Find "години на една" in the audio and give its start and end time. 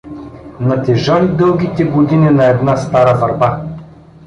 1.85-2.77